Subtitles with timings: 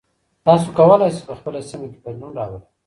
[0.45, 2.61] تاسو کولای سئ په خپله سیمه کې بدلون راولئ.